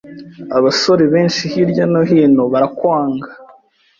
Abasore 0.57 1.03
benshi 1.13 1.41
hirya 1.51 1.85
no 1.91 2.01
hino 2.09 2.43
barakwanga. 2.53 3.29